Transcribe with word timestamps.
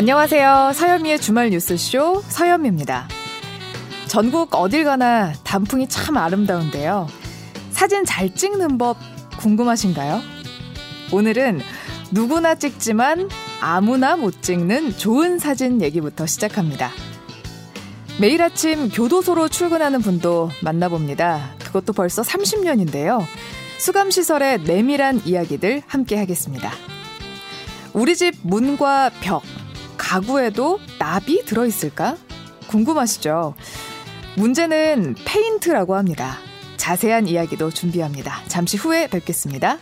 안녕하세요. 0.00 0.72
서현미의 0.74 1.20
주말 1.20 1.50
뉴스쇼 1.50 2.22
서현미입니다. 2.26 3.06
전국 4.08 4.54
어딜 4.54 4.84
가나 4.84 5.34
단풍이 5.44 5.90
참 5.90 6.16
아름다운데요. 6.16 7.06
사진 7.70 8.06
잘 8.06 8.34
찍는 8.34 8.78
법 8.78 8.96
궁금하신가요? 9.40 10.22
오늘은 11.12 11.60
누구나 12.12 12.54
찍지만 12.54 13.28
아무나 13.60 14.16
못 14.16 14.40
찍는 14.40 14.96
좋은 14.96 15.38
사진 15.38 15.82
얘기부터 15.82 16.24
시작합니다. 16.24 16.92
매일 18.18 18.40
아침 18.40 18.88
교도소로 18.88 19.48
출근하는 19.48 20.00
분도 20.00 20.50
만나봅니다. 20.62 21.56
그것도 21.62 21.92
벌써 21.92 22.22
30년인데요. 22.22 23.22
수감시설의 23.76 24.62
내밀한 24.62 25.20
이야기들 25.26 25.82
함께 25.86 26.16
하겠습니다. 26.16 26.72
우리 27.92 28.16
집 28.16 28.36
문과 28.42 29.10
벽, 29.20 29.42
가구에도 30.00 30.80
나비 30.98 31.44
들어있을까? 31.44 32.16
궁금하시죠? 32.68 33.54
문제는 34.36 35.14
페인트라고 35.26 35.94
합니다. 35.94 36.36
자세한 36.78 37.28
이야기도 37.28 37.70
준비합니다. 37.70 38.42
잠시 38.48 38.78
후에 38.78 39.08
뵙겠습니다. 39.08 39.78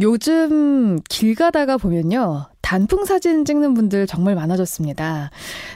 요즘 0.00 1.00
길 1.08 1.34
가다가 1.34 1.78
보면요. 1.78 2.46
단풍 2.60 3.04
사진 3.04 3.44
찍는 3.44 3.72
분들 3.74 4.06
정말 4.06 4.34
많아졌습니다. 4.34 5.30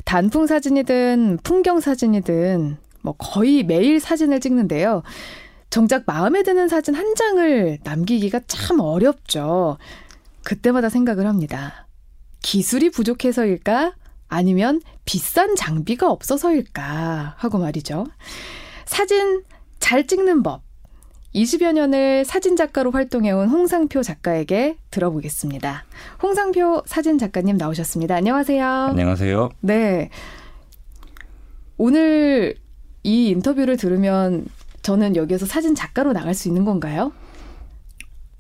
단풍 0.05 0.47
사진이든 0.47 1.39
풍경 1.43 1.81
사진이든 1.81 2.77
뭐 3.03 3.15
거의 3.17 3.65
매일 3.65 4.01
사진을 4.01 4.41
찍는데요. 4.41 5.03
정작 5.71 6.03
마음에 6.07 6.43
드는 6.43 6.69
사진 6.69 6.95
한 6.95 7.15
장을 7.15 7.79
남기기가 7.83 8.41
참 8.47 8.81
어렵죠. 8.81 9.79
그때마다 10.45 10.89
생각을 10.89 11.27
합니다. 11.27 11.88
기술이 12.43 12.91
부족해서일까? 12.91 13.95
아니면 14.29 14.81
비싼 15.05 15.57
장비가 15.57 16.11
없어서일까? 16.11 17.35
하고 17.39 17.59
말이죠. 17.59 18.07
사진 18.85 19.43
잘 19.79 20.07
찍는 20.07 20.43
법. 20.43 20.63
20여 21.35 21.73
년을 21.73 22.25
사진작가로 22.25 22.91
활동해온 22.91 23.49
홍상표 23.49 24.03
작가에게 24.03 24.77
들어보겠습니다. 24.91 25.85
홍상표 26.23 26.83
사진 26.87 27.19
작가님 27.19 27.57
나오셨습니다. 27.57 28.15
안녕하세요. 28.17 28.65
안녕하세요. 28.67 29.51
네. 29.61 30.11
오늘 31.77 32.57
이 33.03 33.29
인터뷰를 33.29 33.77
들으면 33.77 34.47
저는 34.83 35.17
여기에서 35.17 35.47
사진 35.47 35.75
작가로 35.75 36.13
나갈 36.13 36.35
수 36.35 36.49
있는 36.49 36.65
건가요? 36.65 37.13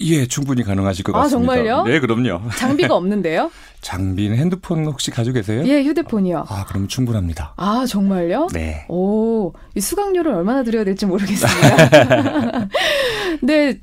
예, 0.00 0.26
충분히 0.26 0.62
가능하실 0.62 1.04
것 1.04 1.14
아, 1.16 1.22
같습니다. 1.22 1.54
정말요? 1.54 1.82
네, 1.84 1.98
그럼요. 1.98 2.40
장비가 2.56 2.94
없는데요? 2.94 3.50
장비는 3.80 4.36
핸드폰 4.36 4.84
혹시 4.86 5.10
가지고 5.10 5.34
계세요? 5.34 5.62
예, 5.66 5.82
휴대폰이요. 5.82 6.46
아, 6.48 6.64
그럼 6.66 6.86
충분합니다. 6.88 7.54
아, 7.56 7.84
정말요? 7.86 8.48
네. 8.52 8.86
오, 8.88 9.52
이 9.74 9.80
수강료를 9.80 10.32
얼마나 10.32 10.62
드려야 10.62 10.84
될지 10.84 11.06
모르겠습니다. 11.06 12.68
네. 13.42 13.80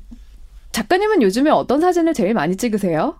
작가님은 0.76 1.22
요즘에 1.22 1.50
어떤 1.50 1.80
사진을 1.80 2.12
제일 2.12 2.34
많이 2.34 2.54
찍으세요? 2.54 3.14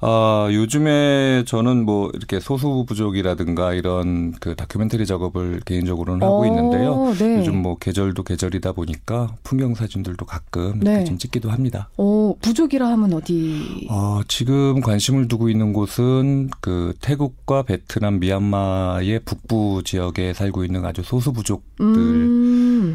아, 0.00 0.48
요즘에 0.50 1.44
저는 1.46 1.84
뭐 1.84 2.10
이렇게 2.14 2.40
소수 2.40 2.86
부족이라든가 2.88 3.74
이런 3.74 4.32
그 4.40 4.56
다큐멘터리 4.56 5.04
작업을 5.04 5.60
개인적으로는 5.66 6.26
하고 6.26 6.40
오, 6.40 6.46
있는데요. 6.46 7.14
네. 7.18 7.38
요즘 7.38 7.60
뭐 7.60 7.76
계절도 7.76 8.22
계절이다 8.22 8.72
보니까 8.72 9.34
풍경 9.44 9.74
사진들도 9.74 10.24
가끔 10.24 10.80
네. 10.80 11.04
좀 11.04 11.18
찍기도 11.18 11.50
합니다. 11.50 11.90
오, 11.98 12.34
부족이라 12.40 12.88
하면 12.88 13.12
어디? 13.12 13.86
어, 13.90 14.22
지금 14.26 14.80
관심을 14.80 15.28
두고 15.28 15.50
있는 15.50 15.74
곳은 15.74 16.48
그 16.62 16.94
태국과 17.02 17.64
베트남, 17.64 18.20
미얀마의 18.20 19.20
북부 19.26 19.82
지역에 19.84 20.32
살고 20.32 20.64
있는 20.64 20.84
아주 20.86 21.02
소수 21.04 21.32
부족들 21.32 21.86
음, 21.86 22.41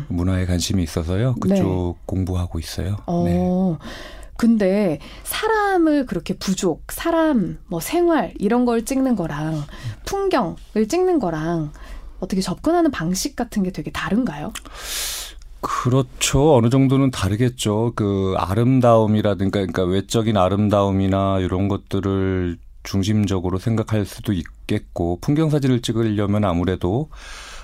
문화에 0.08 0.46
관심이 0.46 0.84
있어서요. 0.84 1.36
그쪽 1.36 1.98
공부하고 2.06 2.60
있어요. 2.60 2.98
어. 3.06 3.24
네. 3.26 3.88
근데 4.38 5.00
사람을 5.24 6.06
그렇게 6.06 6.36
부족, 6.36 6.84
사람, 6.92 7.58
뭐 7.68 7.80
생활 7.80 8.34
이런 8.38 8.66
걸 8.66 8.86
찍는 8.86 9.16
거랑 9.16 9.64
풍경을 10.06 10.88
찍는 10.88 11.20
거랑 11.20 11.72
어떻게 12.20 12.42
접근하는 12.42 12.92
방식 12.92 13.36
같은 13.36 13.64
게 13.64 13.72
되게 13.72 13.92
다른가요? 13.92 14.54
그렇죠. 15.62 16.56
어느 16.56 16.70
정도는 16.70 17.12
다르겠죠. 17.12 17.94
그 17.96 18.36
아름다움이라든가 18.38 19.60
그러니까 19.60 19.84
외적인 19.84 20.38
아름다움이나 20.38 21.40
이런 21.40 21.68
것들을 21.68 22.58
중심적으로 22.84 23.58
생각할 23.58 24.06
수도 24.06 24.34
있겠고 24.34 25.18
풍경 25.20 25.50
사진을 25.50 25.82
찍으려면 25.82 26.46
아무래도 26.46 27.10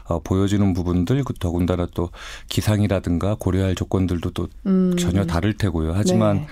어, 0.05 0.19
보여지는 0.19 0.73
부분들 0.73 1.23
그 1.23 1.33
더군다나 1.33 1.87
또 1.93 2.09
기상이라든가 2.49 3.35
고려할 3.39 3.75
조건들도 3.75 4.31
또 4.31 4.47
음, 4.65 4.95
전혀 4.97 5.25
다를 5.25 5.53
테고요. 5.53 5.93
하지만 5.93 6.37
네. 6.37 6.47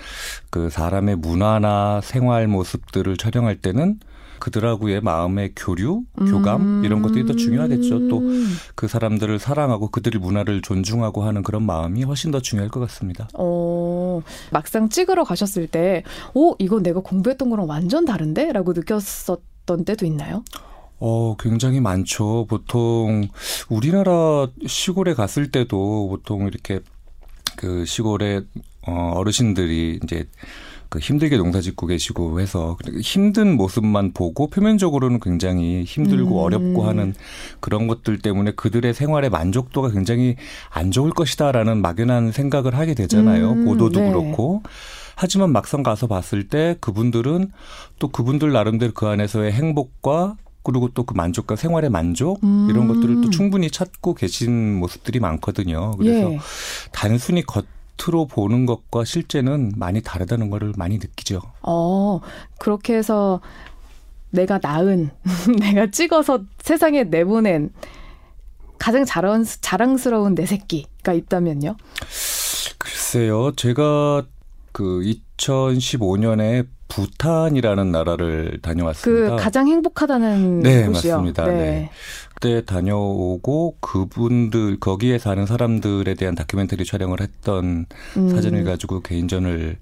그 0.50 0.70
사람의 0.70 1.16
문화나 1.16 2.00
생활 2.02 2.48
모습들을 2.48 3.16
촬영할 3.16 3.56
때는 3.56 3.98
그들하고의 4.42 5.02
마음의 5.02 5.52
교류, 5.54 6.02
교감 6.16 6.82
이런 6.84 7.00
것들이 7.00 7.24
더 7.26 7.32
중요하겠죠. 7.32 8.08
또 8.08 8.18
음. 8.18 8.52
그 8.74 8.88
사람들을 8.88 9.38
사랑하고 9.38 9.88
그들의 9.88 10.20
문화를 10.20 10.62
존중하고 10.62 11.22
하는 11.22 11.44
그런 11.44 11.62
마음이 11.62 12.02
훨씬 12.02 12.32
더 12.32 12.40
중요할 12.40 12.68
것 12.68 12.80
같습니다. 12.80 13.28
어, 13.34 14.20
막상 14.50 14.88
찍으러 14.88 15.22
가셨을 15.22 15.68
때, 15.68 16.02
오, 16.34 16.56
이건 16.58 16.82
내가 16.82 16.98
공부했던 16.98 17.50
거랑 17.50 17.68
완전 17.68 18.04
다른데? 18.04 18.50
라고 18.50 18.72
느꼈었던 18.72 19.84
때도 19.84 20.06
있나요? 20.06 20.42
어, 21.04 21.34
굉장히 21.36 21.80
많죠. 21.80 22.46
보통 22.48 23.26
우리나라 23.68 24.46
시골에 24.64 25.14
갔을 25.14 25.50
때도 25.50 26.08
보통 26.08 26.46
이렇게 26.46 26.78
그 27.56 27.84
시골에 27.84 28.42
어, 28.86 29.12
어르신들이 29.16 29.98
이제 30.04 30.28
그 30.88 31.00
힘들게 31.00 31.38
농사 31.38 31.60
짓고 31.60 31.88
계시고 31.88 32.40
해서 32.40 32.76
힘든 33.00 33.56
모습만 33.56 34.12
보고 34.12 34.48
표면적으로는 34.48 35.18
굉장히 35.18 35.82
힘들고 35.82 36.36
음. 36.36 36.44
어렵고 36.44 36.84
하는 36.84 37.14
그런 37.58 37.88
것들 37.88 38.18
때문에 38.18 38.52
그들의 38.52 38.94
생활의 38.94 39.28
만족도가 39.30 39.90
굉장히 39.90 40.36
안 40.70 40.92
좋을 40.92 41.10
것이다라는 41.10 41.82
막연한 41.82 42.30
생각을 42.30 42.76
하게 42.76 42.94
되잖아요. 42.94 43.52
음, 43.52 43.64
보도도 43.64 43.98
네. 43.98 44.08
그렇고. 44.08 44.62
하지만 45.16 45.50
막상 45.50 45.82
가서 45.82 46.06
봤을 46.06 46.46
때 46.46 46.76
그분들은 46.80 47.50
또 47.98 48.08
그분들 48.08 48.52
나름대로 48.52 48.92
그 48.92 49.06
안에서의 49.06 49.50
행복과 49.50 50.36
그리고 50.62 50.88
또 50.88 51.02
그 51.04 51.14
만족과 51.14 51.56
생활의 51.56 51.90
만족 51.90 52.42
음. 52.44 52.68
이런 52.70 52.86
것들을 52.88 53.22
또 53.22 53.30
충분히 53.30 53.70
찾고 53.70 54.14
계신 54.14 54.78
모습들이 54.78 55.18
많거든요. 55.20 55.92
그래서 55.98 56.32
예. 56.32 56.38
단순히 56.92 57.42
겉으로 57.42 58.26
보는 58.26 58.66
것과 58.66 59.04
실제는 59.04 59.72
많이 59.76 60.00
다르다는 60.00 60.50
거를 60.50 60.72
많이 60.76 60.98
느끼죠. 60.98 61.40
어, 61.62 62.20
그렇게 62.58 62.94
해서 62.94 63.40
내가 64.30 64.58
낳은, 64.62 65.10
내가 65.60 65.90
찍어서 65.90 66.44
세상에 66.62 67.04
내보낸 67.04 67.70
가장 68.78 69.04
자랑, 69.04 69.44
자랑스러운 69.60 70.34
내 70.34 70.46
새끼가 70.46 71.12
있다면요? 71.12 71.76
글쎄요, 72.78 73.52
제가 73.56 74.24
그 74.72 75.02
2015년에 75.36 76.66
부탄이라는 76.92 77.90
나라를 77.90 78.50
그 78.52 78.60
다녀왔습니다. 78.60 79.36
가장 79.36 79.66
행복하다는 79.66 80.60
네, 80.60 80.86
곳이요. 80.86 81.16
맞습니다. 81.16 81.46
네. 81.46 81.90
그때 82.34 82.64
다녀오고 82.64 83.76
그분들 83.80 84.78
거기에 84.78 85.18
사는 85.18 85.46
사람들에 85.46 86.14
대한 86.14 86.34
다큐멘터리 86.34 86.84
촬영을 86.84 87.20
했던 87.22 87.86
음. 88.16 88.28
사진을 88.28 88.64
가지고 88.64 89.00
개인전을 89.00 89.78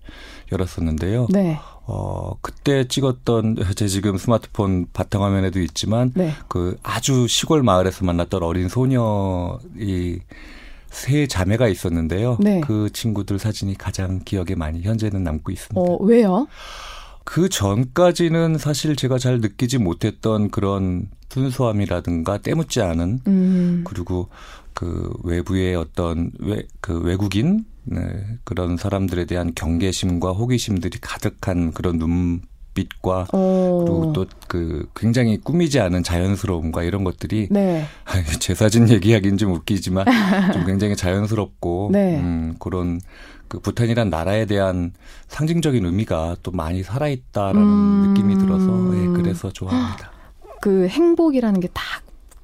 열었었는데요. 0.52 1.26
네, 1.30 1.58
어, 1.86 2.34
그때 2.42 2.86
찍었던 2.86 3.56
제 3.74 3.88
지금 3.88 4.16
스마트폰 4.16 4.86
바탕화면에도 4.92 5.58
있지만 5.60 6.12
네. 6.14 6.32
그 6.46 6.78
아주 6.84 7.26
시골 7.26 7.64
마을에서 7.64 8.04
만났던 8.04 8.42
어린 8.44 8.68
소녀이 8.68 10.20
세 10.90 11.26
자매가 11.26 11.66
있었는데요. 11.68 12.36
네. 12.40 12.60
그 12.60 12.90
친구들 12.92 13.38
사진이 13.40 13.78
가장 13.78 14.20
기억에 14.24 14.54
많이 14.56 14.82
현재는 14.82 15.24
남고 15.24 15.50
있습니다. 15.50 15.80
어, 15.80 15.96
왜요? 16.02 16.46
그 17.30 17.48
전까지는 17.48 18.58
사실 18.58 18.96
제가 18.96 19.16
잘 19.16 19.40
느끼지 19.40 19.78
못했던 19.78 20.50
그런 20.50 21.08
순수함이라든가 21.28 22.38
때묻지 22.38 22.82
않은 22.82 23.20
음, 23.28 23.84
그리고 23.86 24.28
그 24.74 25.12
외부의 25.22 25.76
어떤 25.76 26.32
외, 26.40 26.64
그 26.80 26.98
외국인 26.98 27.64
네, 27.84 28.00
그런 28.42 28.76
사람들에 28.76 29.26
대한 29.26 29.54
경계심과 29.54 30.32
호기심들이 30.32 30.98
가득한 31.00 31.70
그런 31.70 32.00
눈 32.00 32.40
빛과 32.74 33.26
어, 33.32 33.84
그리고 33.84 34.12
또 34.12 34.26
그 34.48 34.88
굉장히 34.96 35.38
꾸미지 35.38 35.78
않은 35.78 36.02
자연스러움과 36.02 36.82
이런 36.82 37.04
것들이 37.04 37.48
네. 37.50 37.84
제 38.40 38.54
사진 38.54 38.88
얘기하기는 38.88 39.38
좀 39.38 39.52
웃기지만 39.52 40.04
좀 40.52 40.66
굉장히 40.66 40.96
자연스럽고 40.96 41.90
네. 41.92 42.18
음, 42.18 42.56
그런 42.58 43.00
그 43.48 43.60
부탄이란 43.60 44.10
나라에 44.10 44.46
대한 44.46 44.92
상징적인 45.28 45.84
의미가 45.84 46.36
또 46.42 46.50
많이 46.50 46.82
살아있다라는 46.82 47.62
음. 47.62 48.08
느낌이 48.08 48.38
들어서 48.38 48.90
예, 48.96 49.06
그래서 49.08 49.52
좋아합니다. 49.52 50.10
그 50.62 50.88
행복이라는 50.88 51.60
게 51.60 51.68
딱 51.72 51.84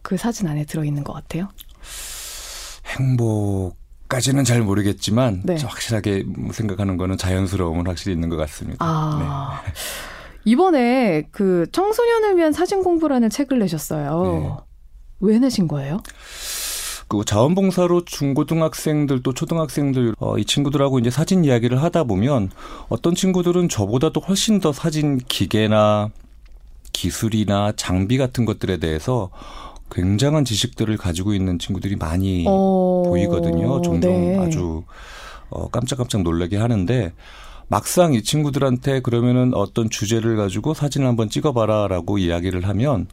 그 0.02 0.16
사진 0.16 0.46
안에 0.46 0.64
들어있는 0.64 1.02
것 1.02 1.12
같아요? 1.14 1.48
행복 2.96 3.76
까지는 4.08 4.44
잘 4.44 4.62
모르겠지만 4.62 5.42
네. 5.44 5.56
확실하게 5.56 6.24
생각하는 6.52 6.96
거는 6.96 7.16
자연스러움은 7.16 7.88
확실히 7.88 8.12
있는 8.14 8.28
것 8.28 8.36
같습니다. 8.36 8.84
아. 8.86 9.62
이번에 10.46 11.28
그 11.32 11.66
청소년을 11.72 12.38
위한 12.38 12.52
사진 12.52 12.82
공부라는 12.82 13.28
책을 13.30 13.58
내셨어요. 13.58 14.64
왜 15.20 15.38
내신 15.38 15.66
거예요? 15.66 15.98
그 17.08 17.24
자원봉사로 17.24 18.04
중고등학생들 18.04 19.22
또 19.22 19.32
초등학생들 19.32 20.14
어, 20.18 20.38
이 20.38 20.44
친구들하고 20.44 20.98
이제 20.98 21.10
사진 21.10 21.44
이야기를 21.44 21.82
하다 21.82 22.04
보면 22.04 22.50
어떤 22.88 23.14
친구들은 23.14 23.68
저보다도 23.68 24.20
훨씬 24.20 24.60
더 24.60 24.72
사진 24.72 25.18
기계나 25.18 26.10
기술이나 26.92 27.72
장비 27.76 28.16
같은 28.16 28.44
것들에 28.44 28.78
대해서 28.78 29.30
굉장한 29.90 30.44
지식들을 30.44 30.96
가지고 30.96 31.34
있는 31.34 31.58
친구들이 31.58 31.96
많이 31.96 32.44
어, 32.48 33.02
보이거든요. 33.06 33.82
종종 33.82 34.10
네. 34.12 34.38
아주 34.38 34.82
어, 35.48 35.68
깜짝깜짝 35.68 36.22
놀라게 36.22 36.56
하는데 36.56 37.12
막상 37.68 38.14
이 38.14 38.22
친구들한테 38.22 39.00
그러면은 39.00 39.54
어떤 39.54 39.90
주제를 39.90 40.36
가지고 40.36 40.74
사진을 40.74 41.06
한번 41.06 41.28
찍어봐라라고 41.28 42.18
이야기를 42.18 42.68
하면 42.68 43.08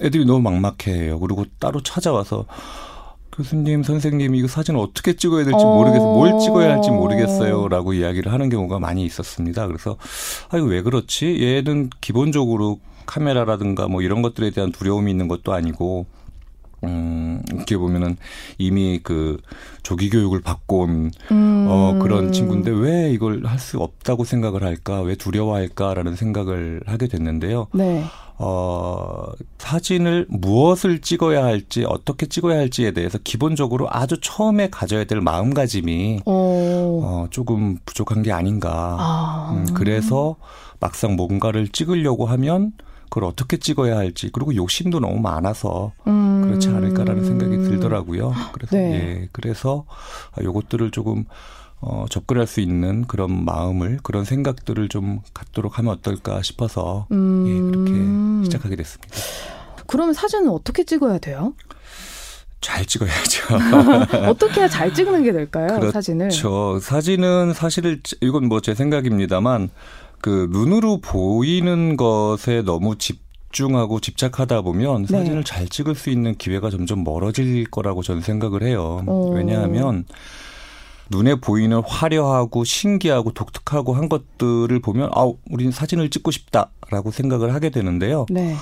애들이 0.00 0.24
너무 0.24 0.40
막막해해요. 0.40 1.18
그리고 1.18 1.44
따로 1.58 1.82
찾아와서 1.82 2.46
교수님, 3.32 3.84
선생님 3.84 4.34
이거 4.34 4.48
사진 4.48 4.76
어떻게 4.76 5.14
찍어야 5.14 5.44
될지 5.44 5.64
어. 5.64 5.74
모르겠어요. 5.74 6.12
뭘 6.12 6.38
찍어야 6.40 6.70
할지 6.72 6.90
모르겠어요 6.90 7.68
라고 7.68 7.92
이야기를 7.92 8.32
하는 8.32 8.48
경우가 8.48 8.78
많이 8.80 9.04
있었습니다. 9.04 9.66
그래서 9.66 9.96
아 10.50 10.58
이거 10.58 10.66
왜 10.66 10.82
그렇지? 10.82 11.38
얘는 11.40 11.90
기본적으로 12.00 12.80
카메라라든가 13.06 13.88
뭐 13.88 14.02
이런 14.02 14.22
것들에 14.22 14.50
대한 14.50 14.72
두려움이 14.72 15.10
있는 15.10 15.28
것도 15.28 15.52
아니고 15.52 16.06
음, 16.84 17.42
이렇게 17.52 17.76
보면은 17.76 18.16
이미 18.58 19.00
그 19.02 19.38
조기 19.82 20.10
교육을 20.10 20.40
받고 20.40 20.80
온 20.80 21.10
음. 21.30 21.47
어, 21.68 21.98
그런 22.00 22.32
친구인데 22.32 22.70
왜 22.70 23.10
이걸 23.10 23.44
할 23.46 23.58
수 23.58 23.78
없다고 23.78 24.24
생각을 24.24 24.62
할까? 24.62 25.00
왜 25.00 25.14
두려워할까라는 25.14 26.16
생각을 26.16 26.82
하게 26.86 27.08
됐는데요. 27.08 27.66
네. 27.74 28.04
어, 28.40 29.24
사진을 29.58 30.26
무엇을 30.28 31.00
찍어야 31.00 31.42
할지, 31.44 31.84
어떻게 31.84 32.26
찍어야 32.26 32.56
할지에 32.58 32.92
대해서 32.92 33.18
기본적으로 33.22 33.88
아주 33.90 34.20
처음에 34.20 34.70
가져야 34.70 35.04
될 35.04 35.20
마음가짐이 35.20 36.20
어. 36.24 36.30
어, 37.02 37.26
조금 37.30 37.78
부족한 37.84 38.22
게 38.22 38.30
아닌가. 38.32 38.96
아. 38.98 39.54
음, 39.56 39.74
그래서 39.74 40.36
막상 40.78 41.16
뭔가를 41.16 41.66
찍으려고 41.68 42.26
하면 42.26 42.72
그걸 43.10 43.24
어떻게 43.24 43.56
찍어야 43.56 43.96
할지, 43.96 44.30
그리고 44.32 44.54
욕심도 44.54 45.00
너무 45.00 45.18
많아서 45.18 45.92
음. 46.06 46.42
그렇지 46.44 46.68
않을까라는 46.68 47.24
생각이 47.24 47.56
들더라고요. 47.56 48.32
그래서 48.52 48.76
네. 48.76 48.92
예, 48.92 49.28
그래서 49.32 49.84
요것들을 50.40 50.90
조금 50.92 51.24
어, 51.80 52.06
접근할 52.10 52.46
수 52.46 52.60
있는 52.60 53.06
그런 53.06 53.44
마음을 53.44 53.98
그런 54.02 54.24
생각들을 54.24 54.88
좀 54.88 55.20
갖도록 55.34 55.78
하면 55.78 55.92
어떨까 55.94 56.42
싶어서 56.42 57.06
음. 57.12 57.44
예, 57.46 57.60
그렇게 58.40 58.44
시작하게 58.44 58.76
됐습니다. 58.76 59.14
그러면 59.86 60.12
사진은 60.14 60.50
어떻게 60.50 60.84
찍어야 60.84 61.18
돼요? 61.18 61.54
잘 62.60 62.84
찍어야죠. 62.84 63.46
어떻게 64.28 64.60
해야 64.60 64.68
잘 64.68 64.92
찍는 64.92 65.22
게 65.22 65.32
될까요? 65.32 65.68
그렇죠. 65.68 65.92
사진을. 65.92 66.30
저 66.30 66.80
사진은 66.82 67.52
사실 67.54 68.02
이건 68.20 68.48
뭐 68.48 68.60
제 68.60 68.74
생각입니다만 68.74 69.70
그 70.20 70.48
눈으로 70.50 71.00
보이는 71.00 71.96
것에 71.96 72.62
너무 72.62 72.96
집중하고 72.98 74.00
집착하다 74.00 74.62
보면 74.62 75.02
네. 75.02 75.18
사진을 75.18 75.44
잘 75.44 75.68
찍을 75.68 75.94
수 75.94 76.10
있는 76.10 76.34
기회가 76.34 76.70
점점 76.70 77.04
멀어질 77.04 77.64
거라고 77.70 78.02
저는 78.02 78.22
생각을 78.22 78.64
해요. 78.64 79.04
어. 79.06 79.30
왜냐하면 79.32 80.04
눈에 81.10 81.36
보이는 81.36 81.80
화려하고 81.84 82.64
신기하고 82.64 83.32
독특하고 83.32 83.94
한 83.94 84.08
것들을 84.08 84.78
보면 84.80 85.10
아, 85.14 85.30
우리는 85.50 85.72
사진을 85.72 86.10
찍고 86.10 86.30
싶다라고 86.30 87.10
생각을 87.10 87.54
하게 87.54 87.70
되는데요. 87.70 88.26
네. 88.30 88.54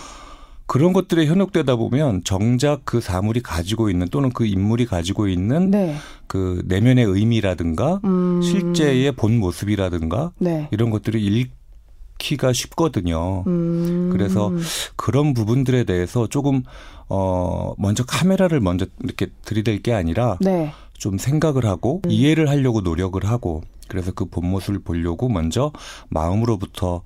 그런 0.67 0.93
것들에 0.93 1.27
현혹되다 1.27 1.77
보면 1.77 2.23
정작 2.25 2.81
그 2.85 3.01
사물이 3.01 3.41
가지고 3.41 3.89
있는 3.89 4.09
또는 4.09 4.31
그 4.33 4.45
인물이 4.45 4.87
가지고 4.87 5.29
있는 5.29 5.71
네. 5.71 5.95
그 6.27 6.63
내면의 6.67 7.05
의미라든가 7.05 8.01
음. 8.05 8.43
실제의 8.43 9.13
본 9.13 9.39
모습이라든가 9.39 10.33
네. 10.39 10.69
이런 10.73 10.91
것들을 10.91 11.21
읽기가 11.21 12.53
쉽거든요. 12.53 13.45
음. 13.47 14.11
그래서 14.13 14.53
그런 14.97 15.35
부분들에 15.35 15.85
대해서 15.85 16.27
조금 16.27 16.65
어 17.09 17.75
먼저 17.79 18.05
카메라를 18.05 18.59
먼저 18.59 18.87
이렇게 19.05 19.29
들이댈 19.45 19.81
게 19.83 19.93
아니라 19.93 20.37
네. 20.41 20.73
좀 20.99 21.19
생각을 21.19 21.65
하고 21.67 22.01
음. 22.05 22.11
이해를 22.11 22.49
하려고 22.49 22.81
노력을 22.81 23.23
하고 23.25 23.63
그래서 23.89 24.13
그 24.13 24.27
본 24.27 24.47
모습을 24.51 24.81
보려고 24.81 25.29
먼저 25.29 25.73
마음으로부터 26.09 27.03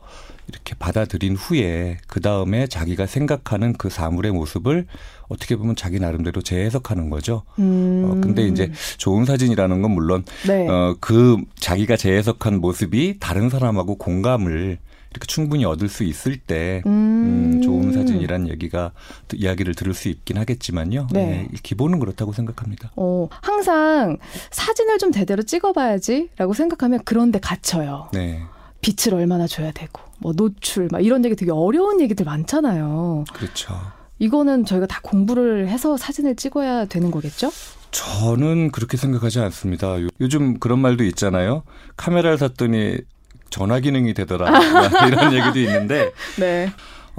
이렇게 0.49 0.75
받아들인 0.79 1.37
후에 1.37 1.99
그 2.09 2.21
다음에 2.21 2.67
자기가 2.67 3.07
생각하는 3.07 3.75
그 3.75 3.89
사물의 3.89 4.33
모습을 4.33 4.87
어떻게 5.29 5.55
보면 5.57 5.77
자기 5.77 6.01
나름대로 6.01 6.41
재해석하는 6.43 7.09
거죠. 7.11 7.43
음. 7.61 8.05
어, 8.09 8.21
근데 8.21 8.47
이제 8.49 8.73
좋은 8.97 9.25
사진이라는 9.27 9.83
건 9.83 9.91
물론 9.93 10.25
네. 10.49 10.67
어, 10.67 10.97
그 11.01 11.37
자기가 11.57 11.97
재해석한 11.97 12.61
모습이 12.61 13.19
다른 13.21 13.49
사람하고 13.49 13.97
공감을 13.97 14.79
이렇게 15.13 15.27
충분히 15.27 15.65
얻을 15.65 15.89
수 15.89 16.03
있을 16.05 16.37
때 16.39 16.83
음. 16.87 16.91
음, 17.57 17.63
좋은 17.63 17.93
사진 17.93 18.00
이란 18.20 18.49
얘기가 18.49 18.93
이야기를 19.34 19.75
들을 19.75 19.94
수 19.94 20.08
있긴 20.08 20.38
하겠지만요. 20.38 21.08
네. 21.12 21.26
네, 21.26 21.49
기본은 21.62 21.99
그렇다고 21.99 22.32
생각합니다. 22.32 22.90
어, 22.96 23.28
항상 23.43 24.17
사진을 24.50 24.99
좀 24.99 25.12
제대로 25.12 25.43
찍어봐야지라고 25.43 26.52
생각하면 26.55 27.00
그런데 27.05 27.38
갇혀요. 27.40 28.08
네, 28.12 28.43
빛을 28.81 29.14
얼마나 29.14 29.46
줘야 29.46 29.72
되고, 29.72 30.00
뭐 30.19 30.32
노출, 30.32 30.88
막 30.90 31.05
이런 31.05 31.25
얘기 31.25 31.37
되게 31.37 31.50
어려운 31.52 32.00
얘기들 32.00 32.25
많잖아요. 32.25 33.25
그렇죠. 33.32 33.75
이거는 34.19 34.64
저희가 34.67 34.87
다 34.87 35.00
공부를 35.02 35.69
해서 35.69 35.96
사진을 35.96 36.37
찍어야 36.37 36.84
되는 36.84 37.11
거겠죠? 37.11 37.50
저는 37.90 38.70
그렇게 38.70 38.96
생각하지 38.96 39.41
않습니다. 39.41 40.00
요- 40.03 40.08
요즘 40.20 40.58
그런 40.58 40.79
말도 40.79 41.05
있잖아요. 41.05 41.62
카메라를 41.96 42.39
샀더니 42.39 42.98
전화 43.48 43.81
기능이 43.81 44.15
되더라. 44.15 44.50
막 44.50 44.60
이런 45.08 45.32
얘기도 45.32 45.58
있는데 45.58 46.12
네. 46.39 46.70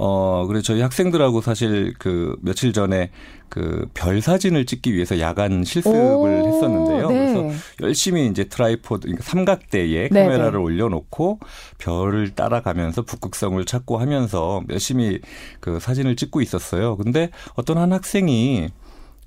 어, 0.04 0.46
그래 0.48 0.62
저희 0.62 0.80
학생들하고 0.80 1.40
사실 1.42 1.94
그 1.98 2.36
며칠 2.42 2.72
전에 2.72 3.10
그 3.48 3.86
별 3.94 4.20
사진을 4.20 4.66
찍기 4.66 4.94
위해서 4.94 5.20
야간 5.20 5.62
실습을 5.62 5.96
오, 5.96 6.26
했었는데요. 6.26 7.08
네. 7.08 7.14
그래서 7.34 7.56
열심히 7.82 8.26
이제 8.26 8.44
tripod, 8.44 9.02
그러니까 9.02 9.22
삼각대에 9.24 10.08
네, 10.08 10.22
카메라를 10.24 10.52
네. 10.52 10.56
올려놓고 10.58 11.38
별을 11.78 12.34
따라가면서 12.34 13.02
북극성을 13.02 13.62
찾고 13.64 13.98
하면서 13.98 14.62
열심히 14.70 15.20
그 15.60 15.78
사진을 15.78 16.16
찍고 16.16 16.40
있었어요. 16.40 16.96
근데 16.96 17.30
어떤 17.54 17.78
한 17.78 17.92
학생이 17.92 18.70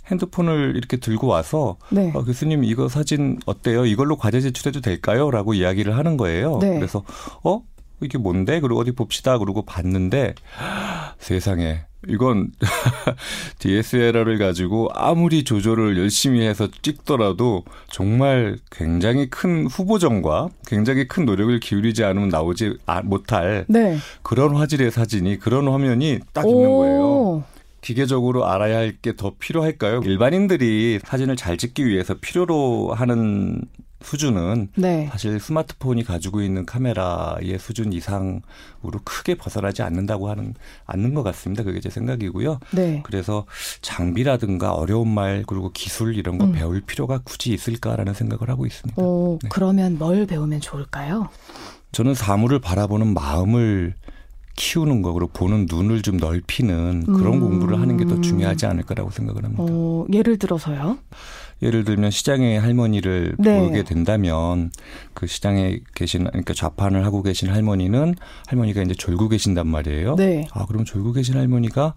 핸드폰을 0.08 0.74
이렇게 0.76 0.98
들고 0.98 1.28
와서 1.28 1.78
네. 1.90 2.12
어, 2.14 2.24
교수님 2.24 2.64
이거 2.64 2.90
사진 2.90 3.40
어때요? 3.46 3.86
이걸로 3.86 4.18
과제 4.18 4.42
제출해도 4.42 4.82
될까요? 4.82 5.32
라고 5.32 5.54
이야기를 5.54 5.96
하는 5.98 6.18
거예요. 6.18 6.60
네. 6.62 6.76
그래서 6.76 7.04
어? 7.44 7.62
이게 8.02 8.18
뭔데? 8.18 8.60
그리고 8.60 8.80
어디 8.80 8.92
봅시다. 8.92 9.38
그러고 9.38 9.64
봤는데 9.64 10.36
세상에 11.20 11.82
이건 12.08 12.52
DSLR을 13.60 14.38
가지고 14.38 14.90
아무리 14.94 15.44
조절을 15.44 15.98
열심히 15.98 16.42
해서 16.46 16.68
찍더라도 16.82 17.64
정말 17.90 18.58
굉장히 18.72 19.30
큰 19.30 19.66
후보정과 19.68 20.50
굉장히 20.68 21.08
큰 21.08 21.26
노력을 21.26 21.58
기울이지 21.60 22.04
않으면 22.04 22.30
나오지 22.30 22.78
아- 22.86 23.02
못할 23.02 23.66
네. 23.68 23.98
그런 24.22 24.56
화질의 24.56 24.92
사진이 24.92 25.40
그런 25.40 25.68
화면이 25.68 26.20
딱 26.34 26.48
있는 26.48 26.70
거예요. 26.70 27.44
기계적으로 27.82 28.48
알아야 28.48 28.78
할 28.78 28.98
게 29.02 29.14
더 29.16 29.34
필요할까요? 29.38 30.02
일반인들이 30.04 31.00
사진을 31.04 31.36
잘 31.36 31.58
찍기 31.58 31.86
위해서 31.86 32.16
필요로 32.20 32.94
하는 32.94 33.62
수준은 34.06 34.70
네. 34.76 35.08
사실 35.12 35.40
스마트폰이 35.40 36.04
가지고 36.04 36.42
있는 36.42 36.66
카메라의 36.66 37.58
수준 37.60 37.92
이상으로 37.92 38.42
크게 39.04 39.36
벗어나지 39.36 39.82
않는다고 39.82 40.30
하는 40.30 40.54
않는 40.86 41.14
것 41.16 41.24
같습니다. 41.24 41.64
그게 41.64 41.80
제 41.80 41.90
생각이고요. 41.90 42.60
네. 42.72 43.02
그래서 43.04 43.46
장비라든가 43.82 44.74
어려운 44.74 45.10
말 45.10 45.44
그리고 45.48 45.72
기술 45.72 46.16
이런 46.16 46.38
거 46.38 46.46
음. 46.46 46.52
배울 46.52 46.82
필요가 46.82 47.20
굳이 47.24 47.54
있을까라는 47.54 48.14
생각을 48.14 48.50
하고 48.50 48.66
있습니다. 48.66 49.02
어, 49.02 49.40
네. 49.42 49.50
그러면 49.50 49.98
뭘 49.98 50.26
배우면 50.28 50.62
좋을까요? 50.62 51.30
저는 51.92 52.14
사물을 52.14 52.60
바라보는 52.60 53.14
마음을 53.14 53.96
키우는 54.56 55.02
거 55.02 55.12
그리고 55.14 55.32
보는 55.34 55.68
눈을 55.70 56.02
좀 56.02 56.18
넓히는 56.18 57.06
그런 57.06 57.34
음. 57.36 57.40
공부를 57.42 57.80
하는 57.82 57.98
게 57.98 58.06
더 58.06 58.22
중요하지 58.22 58.66
않을까라고 58.68 59.10
생각을 59.10 59.44
합니다. 59.44 59.64
어, 59.68 60.06
예를 60.14 60.38
들어서요. 60.38 60.98
예를 61.62 61.84
들면 61.86 62.12
시장의 62.12 62.60
할머니를 62.60 63.36
네. 63.40 63.60
보게 63.60 63.84
된다면 63.84 64.70
그 65.14 65.26
시장에 65.26 65.80
계신 65.96 66.26
그러니까 66.26 66.54
좌판을 66.54 67.04
하고 67.06 67.24
계신 67.24 67.50
할머니는 67.50 68.16
할머니가 68.48 68.82
이제 68.84 68.94
졸고 68.94 69.30
계신단 69.30 69.66
말이에요. 69.68 70.16
네. 70.18 70.48
아 70.52 70.66
그럼 70.66 70.84
졸고 70.86 71.14
계신 71.14 71.36
할머니가 71.38 71.96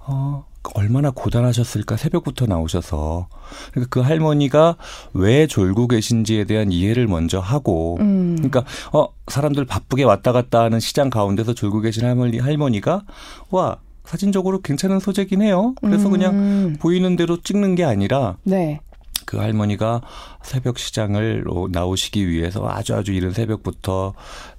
어 0.00 0.44
얼마나 0.74 1.10
고단하셨을까 1.10 1.96
새벽부터 1.96 2.46
나오셔서 2.46 3.28
그러니까 3.70 3.88
그 3.90 4.00
할머니가 4.00 4.76
왜 5.12 5.46
졸고 5.46 5.88
계신지에 5.88 6.44
대한 6.44 6.72
이해를 6.72 7.06
먼저 7.06 7.38
하고 7.38 7.96
음. 8.00 8.36
그러니까 8.36 8.64
어 8.92 9.08
사람들 9.28 9.64
바쁘게 9.64 10.04
왔다 10.04 10.32
갔다 10.32 10.62
하는 10.62 10.80
시장 10.80 11.10
가운데서 11.10 11.54
졸고 11.54 11.80
계신 11.80 12.04
할머니 12.04 12.38
할머니가 12.38 13.02
와 13.50 13.78
사진적으로 14.04 14.60
괜찮은 14.60 15.00
소재긴 15.00 15.42
해요. 15.42 15.74
그래서 15.80 16.08
그냥 16.08 16.34
음. 16.34 16.76
보이는 16.78 17.16
대로 17.16 17.40
찍는 17.42 17.74
게 17.74 17.84
아니라 17.84 18.36
네. 18.44 18.80
그 19.26 19.38
할머니가 19.38 20.00
새벽 20.42 20.78
시장을 20.78 21.44
나오시기 21.72 22.28
위해서 22.28 22.66
아주 22.68 22.94
아주 22.94 23.12
이른 23.12 23.32
새벽부터 23.32 24.14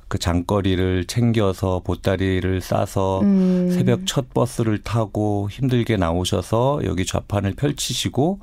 그 0.07 0.17
장거리를 0.17 1.05
챙겨서 1.05 1.81
보따리를 1.83 2.61
싸서 2.61 3.21
음. 3.21 3.69
새벽 3.71 4.05
첫 4.05 4.33
버스를 4.33 4.83
타고 4.83 5.49
힘들게 5.51 5.97
나오셔서 5.97 6.81
여기 6.85 7.05
좌판을 7.05 7.53
펼치시고 7.53 8.39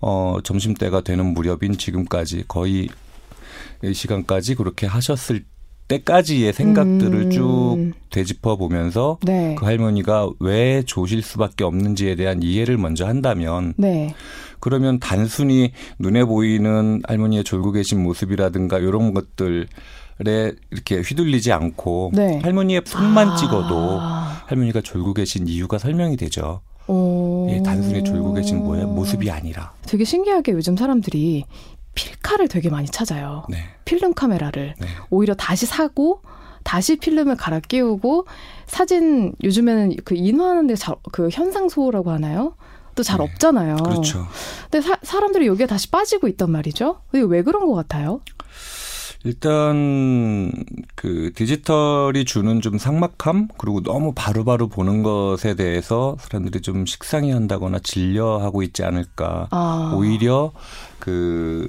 어 0.00 0.38
점심 0.42 0.74
때가 0.74 1.02
되는 1.02 1.34
무렵인 1.34 1.76
지금까지 1.76 2.44
거의 2.48 2.88
이 3.82 3.92
시간까지 3.92 4.54
그렇게 4.54 4.86
하셨을 4.86 5.44
때까지의 5.88 6.52
생각들을 6.52 7.14
음. 7.14 7.30
쭉 7.30 7.92
되짚어 8.10 8.56
보면서 8.56 9.18
네. 9.22 9.54
그 9.58 9.66
할머니가 9.66 10.30
왜 10.40 10.82
조실 10.84 11.22
수밖에 11.22 11.64
없는지에 11.64 12.14
대한 12.14 12.42
이해를 12.42 12.78
먼저 12.78 13.06
한다면 13.06 13.74
네. 13.76 14.14
그러면 14.60 15.00
단순히 15.00 15.72
눈에 15.98 16.24
보이는 16.24 17.02
할머니의 17.06 17.44
졸고 17.44 17.72
계신 17.72 18.02
모습이라든가 18.02 18.78
이런 18.78 19.12
것들 19.12 19.66
에 20.28 20.52
이렇게 20.70 21.00
휘둘리지 21.00 21.52
않고 21.52 22.12
네. 22.14 22.40
할머니의 22.42 22.82
손만 22.84 23.30
아. 23.30 23.36
찍어도 23.36 23.98
할머니가 24.46 24.80
졸고 24.80 25.14
계신 25.14 25.48
이유가 25.48 25.78
설명이 25.78 26.16
되죠. 26.16 26.60
오. 26.86 27.48
예, 27.50 27.62
단순히 27.62 28.02
졸고 28.02 28.34
계신 28.34 28.58
모습이 28.58 29.30
아니라. 29.30 29.72
되게 29.82 30.04
신기하게 30.04 30.52
요즘 30.52 30.76
사람들이 30.76 31.44
필카를 31.94 32.48
되게 32.48 32.70
많이 32.70 32.88
찾아요. 32.88 33.44
네. 33.48 33.58
필름 33.84 34.14
카메라를 34.14 34.74
네. 34.78 34.86
오히려 35.10 35.34
다시 35.34 35.66
사고 35.66 36.22
다시 36.62 36.96
필름을 36.96 37.36
갈아 37.36 37.60
끼우고 37.60 38.26
사진 38.66 39.34
요즘에는 39.42 39.96
그 40.04 40.14
인화하는데 40.14 40.74
잘, 40.76 40.94
그 41.12 41.28
현상소라고 41.30 42.10
하나요? 42.10 42.54
또잘 42.94 43.18
네. 43.18 43.24
없잖아요. 43.24 43.76
그렇죠. 43.76 44.26
근데 44.70 44.86
사, 44.86 44.96
사람들이 45.02 45.46
여기에 45.46 45.66
다시 45.66 45.90
빠지고 45.90 46.28
있단 46.28 46.50
말이죠. 46.50 47.00
이게 47.12 47.22
왜 47.22 47.42
그런 47.42 47.66
것 47.66 47.74
같아요? 47.74 48.20
일단 49.24 50.52
그 50.94 51.30
디지털이 51.34 52.24
주는 52.24 52.60
좀 52.60 52.78
삭막함 52.78 53.48
그리고 53.56 53.80
너무 53.82 54.12
바로 54.14 54.44
바로 54.44 54.68
보는 54.68 55.02
것에 55.02 55.54
대해서 55.54 56.16
사람들이 56.20 56.60
좀 56.60 56.86
식상해한다거나 56.86 57.78
질려하고 57.80 58.62
있지 58.62 58.82
않을까. 58.82 59.48
아. 59.50 59.94
오히려 59.96 60.52
그 60.98 61.68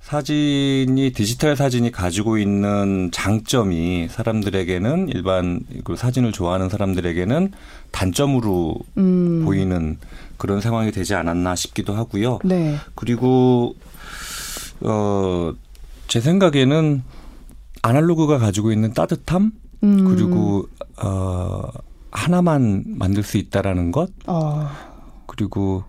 사진이 0.00 1.12
디지털 1.14 1.54
사진이 1.54 1.92
가지고 1.92 2.38
있는 2.38 3.10
장점이 3.12 4.08
사람들에게는 4.10 5.10
일반 5.10 5.60
그 5.84 5.94
사진을 5.94 6.32
좋아하는 6.32 6.68
사람들에게는 6.68 7.52
단점으로 7.92 8.74
음. 8.98 9.44
보이는 9.44 9.98
그런 10.36 10.60
상황이 10.60 10.90
되지 10.90 11.14
않았나 11.14 11.54
싶기도 11.54 11.94
하고요. 11.94 12.40
네. 12.44 12.76
그리고 12.96 13.76
어 14.80 15.52
제 16.10 16.20
생각에는 16.20 17.02
아날로그가 17.82 18.38
가지고 18.38 18.72
있는 18.72 18.92
따뜻함 18.92 19.52
음. 19.84 20.04
그리고 20.04 20.68
어 21.02 21.62
하나만 22.10 22.82
만들 22.88 23.22
수 23.22 23.38
있다라는 23.38 23.92
것 23.92 24.10
어. 24.26 24.68
그리고 25.26 25.84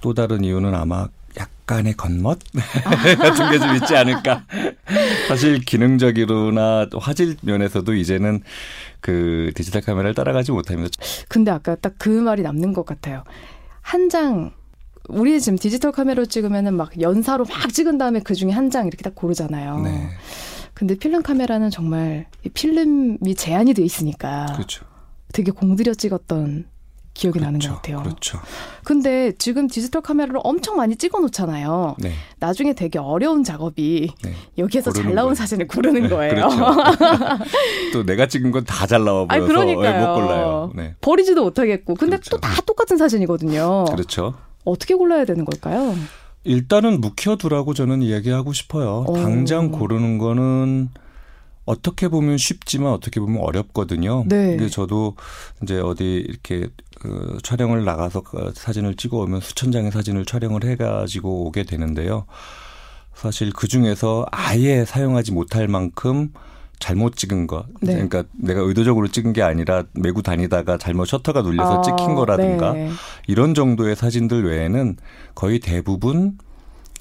또 0.00 0.14
다른 0.14 0.44
이유는 0.44 0.72
아마 0.74 1.08
약간의 1.36 1.94
겉멋 1.94 2.38
같은 3.18 3.50
게 3.50 3.58
좀 3.58 3.74
있지 3.74 3.96
않을까. 3.96 4.44
사실 5.26 5.58
기능적으로나 5.58 6.86
또 6.90 7.00
화질 7.00 7.36
면에서도 7.42 7.92
이제는 7.92 8.40
그 9.00 9.50
디지털 9.56 9.82
카메라를 9.82 10.14
따라가지 10.14 10.52
못합니다. 10.52 10.90
근데 11.28 11.50
아까 11.50 11.74
딱 11.74 11.94
그 11.98 12.08
말이 12.08 12.42
남는 12.42 12.72
것 12.72 12.86
같아요. 12.86 13.24
한 13.80 14.08
장, 14.08 14.52
우리 15.08 15.40
지금 15.40 15.58
디지털 15.58 15.92
카메라로 15.92 16.26
찍으면은 16.26 16.74
막 16.74 16.98
연사로 17.00 17.44
막 17.46 17.72
찍은 17.72 17.98
다음에 17.98 18.20
그 18.20 18.34
중에 18.34 18.50
한 18.50 18.70
장 18.70 18.86
이렇게 18.86 19.02
딱 19.02 19.14
고르잖아요. 19.14 19.80
네, 19.80 20.08
근데 20.72 20.96
필름 20.96 21.22
카메라는 21.22 21.70
정말 21.70 22.26
이 22.44 22.48
필름이 22.48 23.34
제한이 23.36 23.74
돼 23.74 23.82
있으니까 23.82 24.46
그렇죠. 24.54 24.84
되게 25.32 25.50
공들여 25.52 25.94
찍었던 25.94 26.66
기억이 27.12 27.38
나는 27.38 27.60
것 27.60 27.66
그렇죠. 27.68 27.76
같아요. 27.76 28.02
그렇죠. 28.02 28.40
근데 28.82 29.30
지금 29.38 29.68
디지털 29.68 30.02
카메라로 30.02 30.40
엄청 30.40 30.76
많이 30.76 30.96
찍어 30.96 31.20
놓잖아요. 31.20 31.94
네, 32.00 32.12
나중에 32.40 32.72
되게 32.72 32.98
어려운 32.98 33.44
작업이 33.44 34.10
네. 34.24 34.32
여기에서 34.58 34.90
잘 34.90 35.14
나온 35.14 35.26
거예요. 35.26 35.34
사진을 35.34 35.68
고르는 35.68 36.08
거예요. 36.08 36.34
그렇죠. 36.34 36.56
또 37.92 38.04
내가 38.04 38.26
찍은 38.26 38.50
건 38.50 38.64
다 38.64 38.86
잘 38.86 39.04
나와 39.04 39.26
보여서. 39.26 39.46
예, 39.68 39.74
못 40.00 40.14
골라요. 40.14 40.72
네, 40.74 40.94
버리지도 41.02 41.44
못하겠고. 41.44 41.94
근데 41.94 42.16
그렇죠. 42.16 42.30
또다 42.30 42.62
똑같은 42.66 42.96
사진이거든요. 42.96 43.84
그렇죠. 43.84 44.34
어떻게 44.64 44.94
골라야 44.94 45.24
되는 45.24 45.44
걸까요? 45.44 45.94
일단은 46.44 47.00
묵혀두라고 47.00 47.74
저는 47.74 48.02
이야기하고 48.02 48.52
싶어요. 48.52 49.04
오. 49.08 49.14
당장 49.14 49.70
고르는 49.70 50.18
거는 50.18 50.90
어떻게 51.64 52.08
보면 52.08 52.36
쉽지만 52.36 52.92
어떻게 52.92 53.20
보면 53.20 53.40
어렵거든요. 53.42 54.24
네. 54.28 54.56
근데 54.56 54.68
저도 54.68 55.16
이제 55.62 55.80
어디 55.80 56.24
이렇게 56.28 56.68
그 57.00 57.38
촬영을 57.42 57.84
나가서 57.84 58.20
그 58.20 58.52
사진을 58.54 58.96
찍어 58.96 59.18
오면 59.18 59.40
수천 59.40 59.72
장의 59.72 59.90
사진을 59.90 60.26
촬영을 60.26 60.64
해가지고 60.64 61.46
오게 61.46 61.64
되는데요. 61.64 62.26
사실 63.14 63.52
그 63.52 63.68
중에서 63.68 64.26
아예 64.30 64.84
사용하지 64.84 65.32
못할 65.32 65.68
만큼 65.68 66.32
잘못 66.78 67.16
찍은 67.16 67.46
것. 67.46 67.66
네. 67.80 67.94
그러니까 67.94 68.24
내가 68.32 68.60
의도적으로 68.60 69.08
찍은 69.08 69.32
게 69.32 69.42
아니라 69.42 69.84
메고 69.92 70.22
다니다가 70.22 70.78
잘못 70.78 71.06
셔터가 71.06 71.42
눌려서 71.42 71.78
아, 71.78 71.82
찍힌 71.82 72.14
거라든가 72.14 72.72
네. 72.72 72.90
이런 73.26 73.54
정도의 73.54 73.96
사진들 73.96 74.44
외에는 74.44 74.96
거의 75.34 75.60
대부분 75.60 76.38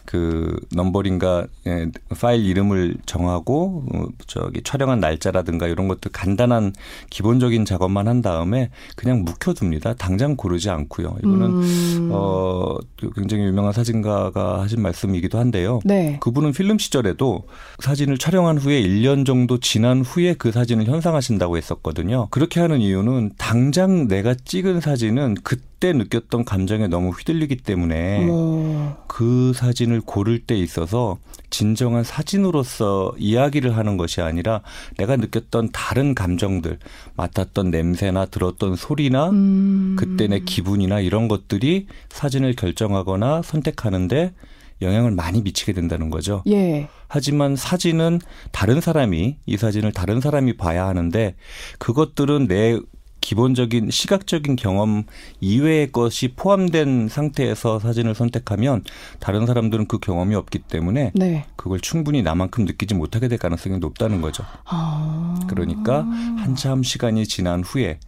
그 0.05 0.59
넘버링과 0.71 1.47
예, 1.67 1.87
파일 2.19 2.45
이름을 2.45 2.97
정하고 3.05 3.85
어, 3.93 4.05
저기 4.27 4.61
촬영한 4.61 4.99
날짜라든가 4.99 5.67
이런 5.67 5.87
것들 5.87 6.11
간단한 6.11 6.73
기본적인 7.09 7.65
작업만 7.65 8.07
한 8.07 8.21
다음에 8.21 8.69
그냥 8.95 9.23
묵혀둡니다. 9.23 9.95
당장 9.95 10.35
고르지 10.35 10.69
않고요. 10.69 11.15
이거는 11.19 11.45
음. 11.47 12.09
어 12.11 12.77
굉장히 13.15 13.45
유명한 13.45 13.73
사진가가 13.73 14.61
하신 14.61 14.81
말씀이기도 14.81 15.37
한데요. 15.39 15.79
네. 15.85 16.17
그분은 16.21 16.51
필름 16.51 16.77
시절에도 16.77 17.47
사진을 17.79 18.17
촬영한 18.17 18.57
후에 18.57 18.81
1년 18.81 19.25
정도 19.25 19.59
지난 19.59 20.01
후에 20.01 20.33
그 20.33 20.51
사진을 20.51 20.85
현상하신다고 20.85 21.57
했었거든요. 21.57 22.27
그렇게 22.29 22.59
하는 22.59 22.81
이유는 22.81 23.31
당장 23.37 24.07
내가 24.07 24.35
찍은 24.35 24.81
사진은 24.81 25.35
그때 25.43 25.72
느꼈던 25.91 26.45
감정에 26.45 26.87
너무 26.87 27.09
휘둘리기 27.09 27.57
때문에 27.57 28.23
어머. 28.23 28.95
그 29.07 29.51
사진을 29.53 30.01
고를 30.01 30.39
때 30.39 30.55
있어서 30.55 31.17
진정한 31.49 32.03
사진으로서 32.03 33.13
이야기를 33.17 33.75
하는 33.75 33.97
것이 33.97 34.21
아니라 34.21 34.61
내가 34.97 35.17
느꼈던 35.17 35.69
다른 35.71 36.15
감정들, 36.15 36.79
맡았던 37.15 37.69
냄새나 37.69 38.25
들었던 38.25 38.75
소리나 38.75 39.29
음. 39.29 39.95
그때 39.99 40.27
내 40.27 40.39
기분이나 40.39 40.99
이런 40.99 41.27
것들이 41.27 41.87
사진을 42.09 42.55
결정하거나 42.55 43.41
선택하는데 43.43 44.33
영향을 44.81 45.11
많이 45.11 45.41
미치게 45.41 45.73
된다는 45.73 46.09
거죠. 46.09 46.43
예. 46.47 46.87
하지만 47.07 47.55
사진은 47.55 48.19
다른 48.51 48.81
사람이 48.81 49.37
이 49.45 49.57
사진을 49.57 49.93
다른 49.93 50.21
사람이 50.21 50.57
봐야 50.57 50.87
하는데 50.87 51.35
그것들은 51.77 52.47
내 52.47 52.79
기본적인 53.23 53.89
시각적인 53.89 54.57
경험 54.57 55.05
이외의 55.39 55.93
것이 55.93 56.33
포함된 56.35 57.07
상태에서 57.07 57.79
사진을 57.79 58.15
선택하면 58.15 58.83
다른 59.21 59.45
사람들은 59.45 59.87
그 59.87 59.97
경험이 59.97 60.35
없기 60.35 60.59
때문에 60.59 61.13
네. 61.15 61.45
그걸 61.55 61.79
충분히 61.79 62.21
나만큼 62.21 62.65
느끼지 62.65 62.95
못하게 62.95 63.29
될 63.29 63.39
가능성이 63.39 63.79
높다는 63.79 64.19
거죠. 64.19 64.43
아. 64.65 65.39
그러니까 65.47 66.01
한참 66.37 66.83
시간이 66.83 67.25
지난 67.25 67.63
후에 67.63 67.99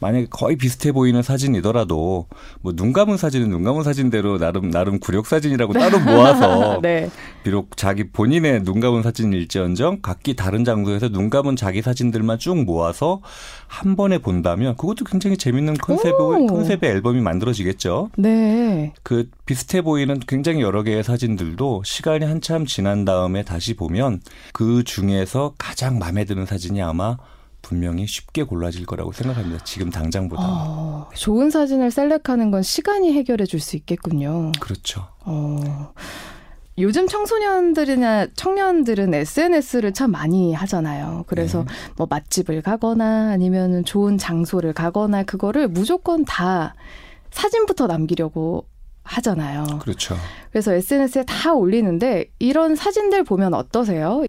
만약에 0.00 0.26
거의 0.30 0.56
비슷해 0.56 0.92
보이는 0.92 1.22
사진이더라도 1.22 2.26
뭐 2.62 2.78
눈 2.78 2.92
감은 2.92 3.16
사진은 3.16 3.48
눈 3.50 3.64
감은 3.64 3.82
사진대로 3.82 4.38
나름 4.38 4.70
나름 4.70 5.00
구력 5.00 5.26
사진이라고 5.26 5.72
따로 5.72 5.98
모아서 6.04 6.78
네. 6.80 7.10
비록 7.42 7.76
자기 7.76 8.08
본인의 8.10 8.62
눈 8.62 8.78
감은 8.78 9.02
사진일지언정 9.02 9.98
각기 10.00 10.36
다른 10.36 10.64
장소에서 10.64 11.08
눈 11.08 11.28
감은 11.28 11.56
자기 11.56 11.82
사진들만 11.82 12.38
쭉 12.38 12.64
모아서 12.64 13.20
한 13.66 13.96
번에 13.96 14.18
본다면 14.18 14.76
그것도 14.76 15.04
굉장히 15.04 15.36
재밌는 15.36 15.74
컨셉의 15.74 16.46
컨셉의 16.48 16.90
앨범이 16.90 17.20
만들어지겠죠. 17.20 18.10
네. 18.16 18.92
그 19.02 19.28
비슷해 19.44 19.82
보이는 19.82 20.20
굉장히 20.28 20.62
여러 20.62 20.82
개의 20.84 21.02
사진들도 21.02 21.82
시간이 21.84 22.24
한참 22.24 22.64
지난 22.64 23.04
다음에 23.04 23.42
다시 23.42 23.74
보면 23.74 24.20
그 24.52 24.84
중에서 24.84 25.54
가장 25.58 25.98
마음에 25.98 26.24
드는 26.24 26.46
사진이 26.46 26.80
아마 26.80 27.16
분명히 27.68 28.06
쉽게 28.06 28.44
골라질 28.44 28.86
거라고 28.86 29.12
생각합니다. 29.12 29.62
지금 29.62 29.90
당장보다. 29.90 30.42
어, 30.42 31.10
좋은 31.14 31.50
사진을 31.50 31.90
셀렉하는 31.90 32.50
건 32.50 32.62
시간이 32.62 33.12
해결해 33.12 33.44
줄 33.44 33.60
수 33.60 33.76
있겠군요. 33.76 34.52
그렇죠. 34.58 35.06
어. 35.20 35.92
요즘 36.78 37.06
청소년들이나 37.08 38.28
청년들은 38.36 39.12
SNS를 39.12 39.92
참 39.92 40.12
많이 40.12 40.54
하잖아요. 40.54 41.24
그래서 41.26 41.64
네. 41.64 41.74
뭐 41.96 42.06
맛집을 42.08 42.62
가거나 42.62 43.32
아니면 43.32 43.84
좋은 43.84 44.16
장소를 44.16 44.72
가거나 44.72 45.24
그거를 45.24 45.68
무조건 45.68 46.24
다 46.24 46.74
사진부터 47.32 47.88
남기려고 47.88 48.64
하잖아요. 49.02 49.64
그렇죠. 49.82 50.16
그래서 50.52 50.72
SNS에 50.72 51.24
다 51.24 51.52
올리는데 51.52 52.30
이런 52.38 52.76
사진들 52.76 53.24
보면 53.24 53.52
어떠세요? 53.54 54.24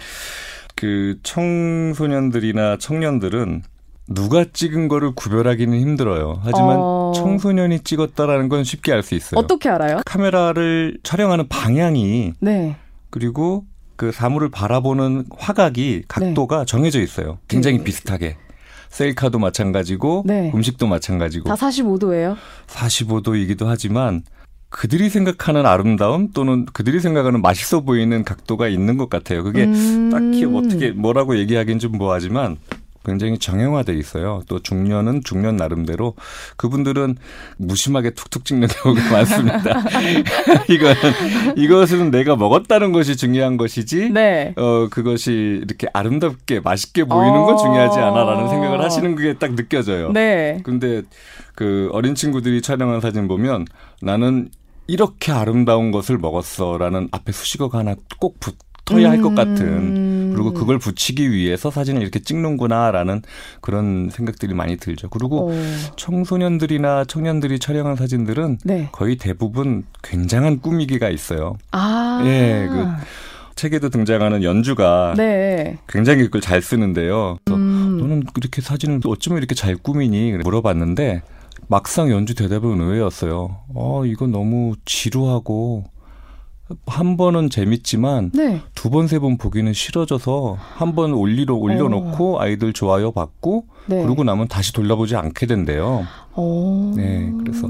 그 0.79 1.19
청소년들이나 1.24 2.77
청년들은 2.77 3.63
누가 4.07 4.45
찍은 4.45 4.88
거를 4.88 5.13
구별하기는 5.13 5.77
힘들어요. 5.77 6.39
하지만 6.41 6.77
어... 6.79 7.12
청소년이 7.13 7.81
찍었다라는 7.81 8.48
건 8.48 8.63
쉽게 8.63 8.93
알 8.93 9.03
수 9.03 9.13
있어요. 9.13 9.38
어떻게 9.41 9.67
알아요? 9.67 10.00
카메라를 10.05 10.98
촬영하는 11.03 11.50
방향이 11.50 12.33
네. 12.39 12.77
그리고 13.09 13.65
그 13.98 14.13
사물을 14.13 14.50
바라보는 14.51 15.25
화각이 15.38 16.03
각도가 16.07 16.59
네. 16.59 16.65
정해져 16.65 17.01
있어요. 17.01 17.39
굉장히 17.50 17.79
네. 17.79 17.83
비슷하게. 17.83 18.38
셀카도 18.88 19.38
마찬가지고 19.38 20.24
네. 20.25 20.50
음식도 20.55 20.88
마찬가지고 20.88 21.50
다 21.50 21.55
45도예요? 21.55 22.38
45도이기도 22.67 23.65
하지만 23.65 24.24
그들이 24.69 25.09
생각하는 25.09 25.65
아름다움 25.65 26.31
또는 26.31 26.65
그들이 26.73 26.99
생각하는 26.99 27.41
맛있어 27.41 27.81
보이는 27.81 28.23
각도가 28.23 28.67
있는 28.67 28.97
것 28.97 29.09
같아요. 29.09 29.43
그게 29.43 29.63
음. 29.63 30.09
딱히 30.11 30.45
어떻게 30.45 30.91
뭐라고 30.91 31.38
얘기하기는 31.38 31.79
좀 31.79 31.93
뭐하지만 31.93 32.57
굉장히 33.05 33.39
정형화돼 33.39 33.93
있어요. 33.93 34.43
또 34.47 34.59
중년은 34.59 35.21
중년 35.23 35.55
나름대로 35.55 36.13
그분들은 36.57 37.15
무심하게 37.57 38.11
툭툭 38.11 38.45
찍는 38.45 38.67
경우가 38.67 39.01
많습니다. 39.11 39.83
이거는 40.69 40.95
이것은 41.57 42.11
내가 42.11 42.35
먹었다는 42.35 42.91
것이 42.91 43.15
중요한 43.15 43.57
것이지. 43.57 44.09
네. 44.11 44.53
어 44.57 44.88
그것이 44.91 45.61
이렇게 45.63 45.88
아름답게 45.93 46.59
맛있게 46.59 47.05
보이는 47.05 47.33
건 47.45 47.57
중요하지 47.57 47.97
않아라는 47.97 48.49
생각을 48.49 48.81
하시는 48.83 49.15
게 49.15 49.33
딱 49.39 49.55
느껴져요. 49.55 50.11
네. 50.11 50.59
근데 50.63 51.01
그 51.55 51.89
어린 51.93 52.13
친구들이 52.13 52.61
촬영한 52.61 52.99
사진 53.01 53.27
보면 53.27 53.65
나는 54.01 54.49
이렇게 54.89 55.31
아름다운 55.31 55.91
것을 55.91 56.17
먹었어라는 56.17 57.10
앞에 57.12 57.31
수식어가 57.31 57.79
하나 57.79 57.96
꼭 58.19 58.39
붙어야 58.39 59.10
할 59.12 59.22
것 59.22 59.36
같은 59.36 59.67
음. 59.67 60.31
그리고 60.34 60.53
그걸 60.53 60.79
붙이기 60.79 61.31
위해서 61.31 61.69
사진을 61.69 62.01
이렇게 62.01 62.19
찍는구나라는 62.19 63.22
그런 63.62 64.10
생각들이 64.12 64.53
많이 64.53 64.77
들죠. 64.77 65.10
그리고 65.10 65.48
오. 65.48 65.53
청소년들이나 65.96 67.05
청년들이 67.05 67.60
촬영한 67.60 67.96
사진들은 67.98 68.60
네. 68.63 68.89
거의 68.91 69.17
대부분 69.17 69.84
굉장한 70.03 70.60
꾸미기가 70.62 71.10
있어요. 71.10 71.55
아. 71.72 72.22
예, 72.25 72.67
그 72.69 72.86
책에도 73.55 73.89
등장하는 73.89 74.41
연주가 74.43 75.13
네. 75.17 75.77
굉장히 75.88 76.24
그걸 76.24 76.41
잘 76.41 76.62
쓰는데요. 76.62 77.38
음. 77.50 77.98
너는 78.00 78.24
이렇게 78.38 78.62
사진을 78.62 79.01
어쩌면 79.05 79.39
이렇게 79.39 79.53
잘 79.53 79.75
꾸미니 79.75 80.31
물어봤는데 80.43 81.22
막상 81.68 82.10
연주 82.12 82.36
대답은 82.36 82.80
의외였어요. 82.82 83.58
어, 83.75 84.06
이거 84.06 84.28
너무 84.28 84.75
지루하고 84.86 85.86
한 86.86 87.18
번은 87.18 87.50
재밌지만 87.50 88.30
네. 88.36 88.62
두번 88.75 89.08
세 89.08 89.18
번 89.20 89.38
보기는 89.38 89.74
싫어져서 89.74 90.56
한 90.60 90.93
번 90.93 91.13
올리러 91.13 91.56
올려놓고 91.56 92.38
어. 92.38 92.41
아이들 92.41 92.74
좋아요 92.74 93.12
받고 93.12 93.65
네. 93.88 94.04
그러고 94.04 94.24
나면 94.24 94.48
다시 94.48 94.72
돌려보지 94.74 95.15
않게 95.15 95.48
된대요. 95.48 96.06
오. 96.36 96.93
네, 96.95 97.32
그래서 97.39 97.67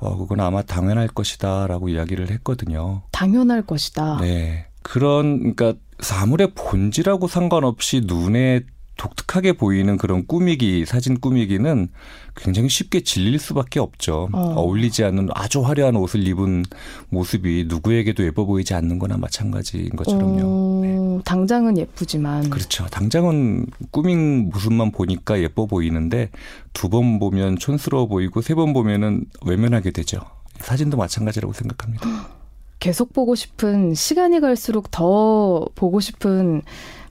어, 0.00 0.16
그건 0.16 0.40
아마 0.40 0.62
당연할 0.62 1.06
것이다라고 1.06 1.88
이야기를 1.88 2.30
했거든요. 2.32 3.02
당연할 3.12 3.62
것이다. 3.62 4.18
네, 4.20 4.66
그런 4.82 5.38
그러니까 5.54 5.74
사물의 6.00 6.52
본질하고 6.56 7.28
상관없이 7.28 8.02
눈에 8.04 8.62
독특하게 9.02 9.54
보이는 9.54 9.96
그런 9.96 10.24
꾸미기, 10.28 10.86
사진 10.86 11.18
꾸미기는 11.18 11.88
굉장히 12.36 12.68
쉽게 12.68 13.00
질릴 13.00 13.40
수밖에 13.40 13.80
없죠. 13.80 14.28
어. 14.32 14.62
울리지 14.62 15.02
않는 15.02 15.28
아주 15.34 15.60
화려한 15.62 15.96
옷을 15.96 16.24
입은 16.28 16.62
모습이 17.08 17.64
누구에게도 17.68 18.24
예뻐 18.24 18.44
보이지 18.44 18.74
않는 18.74 19.00
거나 19.00 19.16
마찬가지인 19.16 19.90
것처럼요. 19.96 20.40
어, 20.44 20.80
네. 20.84 21.22
당장은 21.24 21.78
예쁘지만. 21.78 22.48
그렇죠. 22.48 22.86
당장은 22.86 23.66
꾸민 23.90 24.50
모습만 24.50 24.92
보니까 24.92 25.40
예뻐 25.40 25.66
보이는데 25.66 26.30
두 26.72 26.88
번 26.88 27.18
보면 27.18 27.56
촌스러워 27.56 28.06
보이고 28.06 28.40
세 28.40 28.54
번 28.54 28.72
보면은 28.72 29.24
외면하게 29.44 29.90
되죠. 29.90 30.20
사진도 30.60 30.96
마찬가지라고 30.96 31.52
생각합니다. 31.52 32.06
계속 32.78 33.12
보고 33.12 33.34
싶은 33.34 33.94
시간이 33.94 34.38
갈수록 34.40 34.90
더 34.92 35.66
보고 35.74 35.98
싶은 36.00 36.62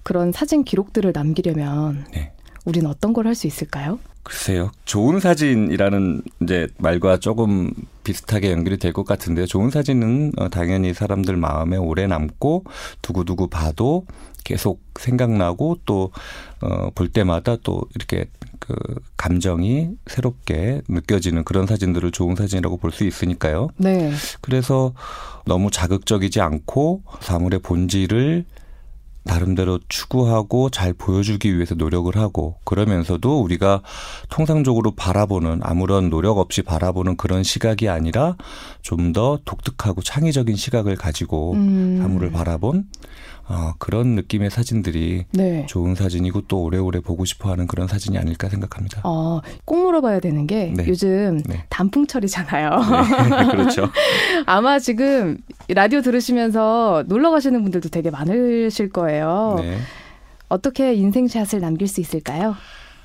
그런 0.03 0.31
사진 0.31 0.63
기록들을 0.63 1.11
남기려면 1.13 2.05
네. 2.13 2.31
우리는 2.65 2.89
어떤 2.89 3.13
걸 3.13 3.25
할 3.27 3.35
수 3.35 3.47
있을까요? 3.47 3.99
글쎄요. 4.23 4.69
좋은 4.85 5.19
사진이라는 5.19 6.21
이제 6.43 6.67
말과 6.77 7.17
조금 7.17 7.71
비슷하게 8.03 8.51
연결이 8.51 8.77
될 8.77 8.93
것 8.93 9.03
같은데요. 9.03 9.47
좋은 9.47 9.71
사진은 9.71 10.33
어, 10.37 10.49
당연히 10.49 10.93
사람들 10.93 11.37
마음에 11.37 11.77
오래 11.77 12.05
남고 12.05 12.65
두고두고 13.01 13.47
봐도 13.47 14.05
계속 14.43 14.81
생각나고 14.99 15.77
또 15.85 16.11
어, 16.61 16.91
볼 16.93 17.09
때마다 17.09 17.55
또 17.63 17.81
이렇게 17.95 18.25
그 18.59 18.75
감정이 19.17 19.89
새롭게 20.05 20.81
느껴지는 20.87 21.43
그런 21.43 21.65
사진들을 21.65 22.11
좋은 22.11 22.35
사진이라고 22.35 22.77
볼 22.77 22.91
수 22.91 23.05
있으니까요. 23.05 23.69
네. 23.77 24.11
그래서 24.41 24.93
너무 25.47 25.71
자극적이지 25.71 26.41
않고 26.41 27.01
사물의 27.21 27.61
본질을 27.61 28.45
나름대로 29.23 29.79
추구하고 29.87 30.69
잘 30.71 30.93
보여주기 30.93 31.55
위해서 31.55 31.75
노력을 31.75 32.15
하고 32.15 32.55
그러면서도 32.63 33.41
우리가 33.41 33.81
통상적으로 34.29 34.91
바라보는 34.91 35.59
아무런 35.63 36.09
노력 36.09 36.39
없이 36.39 36.63
바라보는 36.63 37.17
그런 37.17 37.43
시각이 37.43 37.87
아니라 37.87 38.35
좀 38.81 39.11
더 39.11 39.39
독특하고 39.43 40.01
창의적인 40.01 40.55
시각을 40.55 40.95
가지고 40.95 41.53
음. 41.53 41.99
사물을 42.01 42.31
바라본 42.31 42.85
어, 43.51 43.73
그런 43.79 44.15
느낌의 44.15 44.49
사진들이 44.49 45.25
네. 45.31 45.65
좋은 45.67 45.93
사진이고 45.93 46.41
또 46.47 46.63
오래오래 46.63 47.01
보고 47.01 47.25
싶어하는 47.25 47.67
그런 47.67 47.87
사진이 47.87 48.17
아닐까 48.17 48.47
생각합니다. 48.47 49.01
어, 49.03 49.41
꼭 49.65 49.83
물어봐야 49.83 50.21
되는 50.21 50.47
게 50.47 50.73
네. 50.75 50.85
요즘 50.87 51.41
네. 51.45 51.65
단풍철이잖아요. 51.69 52.69
네, 52.69 53.45
그렇죠. 53.51 53.89
아마 54.47 54.79
지금 54.79 55.37
라디오 55.67 56.01
들으시면서 56.01 57.03
놀러 57.07 57.29
가시는 57.31 57.61
분들도 57.61 57.89
되게 57.89 58.09
많으실 58.09 58.89
거예요. 58.89 59.57
네. 59.59 59.77
어떻게 60.47 60.93
인생샷을 60.93 61.59
남길 61.59 61.87
수 61.87 61.99
있을까요? 61.99 62.55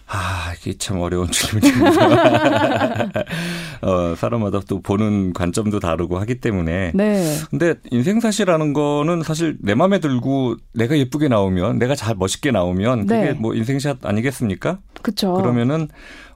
아, 0.08 0.52
이게 0.56 0.76
참 0.78 1.00
어려운 1.00 1.28
질문입니다. 1.30 3.08
어, 3.82 4.14
사람마다 4.16 4.60
또 4.68 4.80
보는 4.80 5.32
관점도 5.32 5.80
다르고 5.80 6.18
하기 6.20 6.40
때문에. 6.40 6.92
네. 6.94 7.36
근데 7.50 7.74
인생샷이라는 7.90 8.72
거는 8.72 9.22
사실 9.24 9.56
내 9.60 9.74
마음에 9.74 9.98
들고 9.98 10.56
내가 10.74 10.96
예쁘게 10.96 11.26
나오면, 11.28 11.78
내가 11.78 11.94
잘 11.96 12.14
멋있게 12.14 12.52
나오면 12.52 13.06
그게 13.06 13.20
네. 13.20 13.32
뭐 13.32 13.54
인생샷 13.54 13.98
아니겠습니까? 14.06 14.78
그렇죠. 15.02 15.34
그러면은 15.34 15.88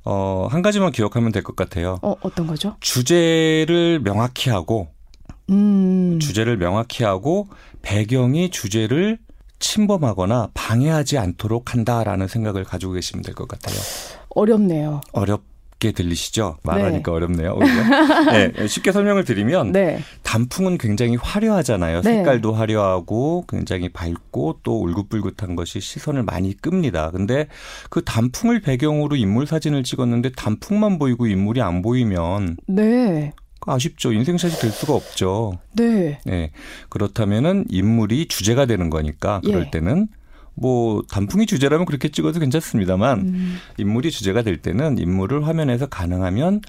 어, 0.04 0.48
한 0.50 0.62
가지만 0.62 0.90
기억하면 0.92 1.30
될 1.30 1.42
것 1.42 1.54
같아요. 1.54 1.98
어, 2.02 2.16
어떤 2.22 2.46
거죠? 2.46 2.76
주제를 2.80 4.00
명확히 4.02 4.50
하고 4.50 4.88
음. 5.50 6.18
주제를 6.20 6.56
명확히 6.59 7.04
하고 7.04 7.48
배경이 7.83 8.50
주제를 8.50 9.18
침범하거나 9.61 10.51
방해하지 10.55 11.18
않도록 11.18 11.73
한다라는 11.73 12.27
생각을 12.29 12.64
가지고 12.64 12.92
계시면 12.92 13.23
될 13.23 13.35
것 13.35 13.46
같아요. 13.46 13.77
어렵네요. 14.31 15.01
어렵게 15.12 15.92
들리시죠? 15.92 16.59
말하니까 16.62 17.11
네. 17.11 17.16
어렵네요. 17.16 17.59
네, 18.33 18.66
쉽게 18.66 18.92
설명을 18.92 19.25
드리면 19.25 19.73
네. 19.73 20.01
단풍은 20.23 20.79
굉장히 20.79 21.16
화려하잖아요. 21.16 22.03
네. 22.03 22.16
색깔도 22.16 22.53
화려하고 22.53 23.44
굉장히 23.49 23.88
밝고 23.88 24.61
또 24.62 24.81
울긋불긋한 24.83 25.57
것이 25.57 25.81
시선을 25.81 26.23
많이 26.23 26.57
끕니다. 26.57 27.11
근데 27.11 27.46
그 27.90 28.03
단풍을 28.05 28.61
배경으로 28.61 29.16
인물 29.16 29.46
사진을 29.46 29.83
찍었는데 29.85 30.33
단풍만 30.37 30.99
보이고 30.99 31.27
인물이 31.27 31.61
안 31.62 31.83
보이면 31.83 32.57
네. 32.66 33.33
아쉽죠. 33.66 34.12
인생샷이 34.12 34.55
될 34.55 34.70
수가 34.70 34.94
없죠. 34.94 35.59
네. 35.73 36.18
네. 36.25 36.51
그렇다면은 36.88 37.66
인물이 37.68 38.27
주제가 38.29 38.66
되는 38.66 38.90
거니까 38.90 39.40
그럴 39.44 39.66
예. 39.66 39.70
때는 39.70 40.09
뭐 40.55 41.03
단풍이 41.09 41.46
주제라면 41.46 41.87
그렇게 41.87 42.11
찍어도 42.11 42.40
괜찮습니다만 42.40 43.20
음. 43.20 43.59
인물이 43.79 44.11
주제가 44.11 44.42
될 44.42 44.59
때는 44.59 44.99
인물을 44.99 45.46
화면에서 45.46 45.87
가능하면 45.87 46.61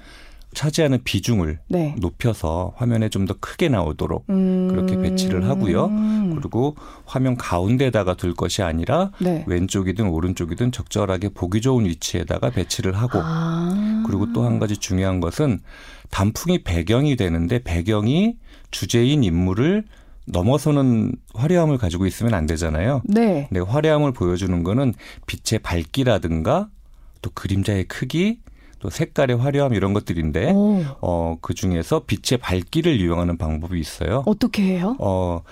차지하는 0.54 1.02
비중을 1.04 1.60
네. 1.68 1.94
높여서 1.98 2.74
화면에 2.76 3.08
좀 3.08 3.26
더 3.26 3.34
크게 3.38 3.68
나오도록 3.68 4.24
음. 4.30 4.68
그렇게 4.68 4.96
배치를 4.98 5.48
하고요. 5.48 5.90
그리고 6.34 6.74
화면 7.06 7.36
가운데다가 7.36 8.14
둘 8.14 8.34
것이 8.34 8.62
아니라 8.62 9.12
네. 9.20 9.44
왼쪽이든 9.46 10.08
오른쪽이든 10.08 10.72
적절하게 10.72 11.30
보기 11.30 11.60
좋은 11.60 11.84
위치에다가 11.86 12.50
배치를 12.50 12.94
하고 12.94 13.20
아. 13.22 14.02
그리고 14.06 14.32
또 14.32 14.44
한 14.44 14.58
가지 14.58 14.76
중요한 14.76 15.20
것은 15.20 15.60
단풍이 16.10 16.64
배경이 16.64 17.14
되는데 17.16 17.60
배경이 17.62 18.36
주제인 18.72 19.22
인물을 19.22 19.84
넘어서는 20.26 21.12
화려함을 21.34 21.78
가지고 21.78 22.06
있으면 22.06 22.34
안 22.34 22.46
되잖아요. 22.46 23.02
네. 23.04 23.48
네, 23.50 23.60
화려함을 23.60 24.12
보여주는 24.12 24.62
거는 24.62 24.94
빛의 25.26 25.60
밝기라든가 25.62 26.68
또 27.22 27.30
그림자의 27.34 27.84
크기 27.84 28.40
또 28.82 28.90
색깔의 28.90 29.36
화려함 29.36 29.74
이런 29.74 29.92
것들인데 29.94 30.52
어, 31.00 31.36
그 31.40 31.54
중에서 31.54 32.02
빛의 32.04 32.40
밝기를 32.40 33.00
이용하는 33.00 33.38
방법이 33.38 33.78
있어요. 33.78 34.24
어떻게 34.26 34.62
해요? 34.62 34.96
어, 34.98 35.42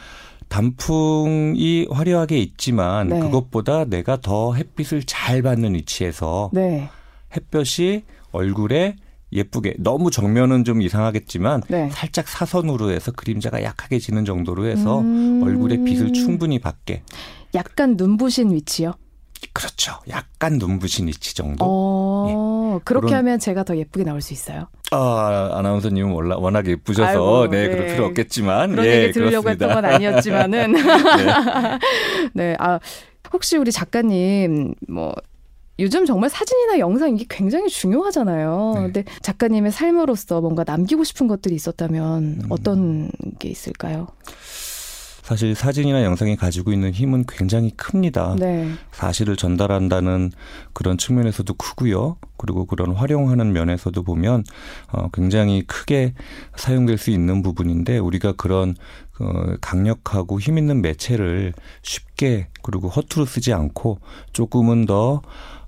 단풍이 0.49 1.87
화려하게 1.93 2.38
있지만 2.38 3.09
네. 3.09 3.21
그것보다 3.21 3.85
내가 3.85 4.21
더 4.21 4.55
햇빛을 4.55 5.05
잘 5.05 5.43
받는 5.43 5.75
위치에서 5.75 6.51
네. 6.53 6.88
햇볕이 7.37 8.03
얼굴에 8.33 8.97
예쁘게 9.33 9.77
너무 9.79 10.11
정면은 10.11 10.64
좀 10.64 10.83
이상하겠지만 10.83 11.62
네. 11.69 11.88
살짝 11.93 12.27
사선으로 12.27 12.90
해서 12.90 13.12
그림자가 13.12 13.62
약하게 13.62 14.01
지는 14.01 14.25
정도로 14.25 14.66
해서 14.66 15.03
음. 15.03 15.40
얼굴에 15.45 15.85
빛을 15.85 16.12
충분히 16.12 16.59
받게 16.59 17.05
약간 17.55 17.95
눈부신 17.97 18.51
위치요? 18.51 18.95
그렇죠. 19.53 19.94
약간 20.09 20.59
눈부신 20.59 21.07
위치 21.09 21.35
정도. 21.35 21.64
어, 21.66 22.76
예. 22.79 22.81
그렇게 22.85 23.07
그런, 23.07 23.18
하면 23.18 23.38
제가 23.38 23.64
더 23.64 23.76
예쁘게 23.76 24.05
나올 24.05 24.20
수 24.20 24.33
있어요. 24.33 24.68
아, 24.90 25.50
아나운서님은 25.55 26.12
워낙, 26.12 26.42
워낙 26.42 26.66
예쁘셔서 26.66 27.09
아이고, 27.09 27.50
네, 27.50 27.68
네, 27.68 27.74
그럴 27.74 27.87
필요 27.87 28.05
없겠지만 28.07 28.70
그런 28.72 28.87
예, 28.87 29.03
얘기 29.05 29.12
들으려고 29.12 29.44
그렇습니다. 29.44 29.66
했던 29.66 29.83
건 29.83 29.85
아니었지만은 29.85 30.72
네. 30.72 31.79
네, 32.35 32.57
아 32.59 32.79
혹시 33.33 33.57
우리 33.57 33.72
작가님 33.72 34.74
뭐 34.88 35.14
요즘 35.79 36.05
정말 36.05 36.29
사진이나 36.29 36.79
영상 36.79 37.14
이게 37.14 37.24
굉장히 37.29 37.68
중요하잖아요. 37.68 38.72
네. 38.74 38.81
근데 38.83 39.05
작가님의 39.22 39.72
삶으로서 39.72 40.40
뭔가 40.40 40.62
남기고 40.66 41.05
싶은 41.05 41.26
것들이 41.26 41.55
있었다면 41.55 42.22
음. 42.22 42.46
어떤 42.50 43.11
게 43.38 43.48
있을까요? 43.48 44.09
사실 45.31 45.55
사진이나 45.55 46.03
영상이 46.03 46.35
가지고 46.35 46.73
있는 46.73 46.90
힘은 46.90 47.25
굉장히 47.29 47.71
큽니다. 47.77 48.35
네. 48.37 48.69
사실을 48.90 49.37
전달한다는 49.37 50.33
그런 50.73 50.99
측면에서도 50.99 51.55
크고요. 51.55 52.16
그리고 52.37 52.64
그런 52.64 52.90
활용하는 52.90 53.53
면에서도 53.53 54.03
보면 54.03 54.43
어 54.90 55.09
굉장히 55.12 55.62
크게 55.69 56.14
사용될 56.57 56.99
수 56.99 57.12
있는 57.12 57.43
부분인데 57.43 57.99
우리가 57.99 58.33
그런 58.33 58.75
어 59.21 59.55
강력하고 59.61 60.40
힘 60.40 60.59
있는 60.59 60.83
매체를 60.83 61.53
쉽게 61.83 62.49
그리고 62.64 62.88
허투루 62.88 63.25
쓰지 63.25 63.53
않고 63.53 64.01
조금은 64.33 64.87
더 64.87 65.23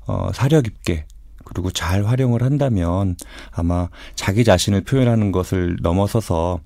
어, 0.09 0.31
사려 0.35 0.61
깊게 0.61 1.07
그리고 1.44 1.70
잘 1.70 2.05
활용을 2.05 2.42
한다면 2.42 3.16
아마 3.53 3.88
자기 4.14 4.42
자신을 4.42 4.83
표현하는 4.83 5.33
것을 5.33 5.77
넘어서서 5.83 6.61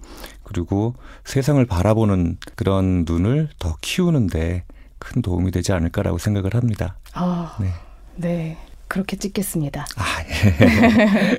그리고 0.46 0.94
세상을 1.24 1.64
바라보는 1.66 2.38
그런 2.54 3.04
눈을 3.04 3.48
더 3.58 3.76
키우는데 3.80 4.62
큰 5.00 5.20
도움이 5.20 5.50
되지 5.50 5.72
않을까라고 5.72 6.18
생각을 6.18 6.54
합니다. 6.54 6.96
아, 7.14 7.56
네. 7.60 7.68
네. 8.14 8.56
그렇게 8.86 9.16
찍겠습니다. 9.16 9.84
아, 9.96 10.04
예. 10.22 11.38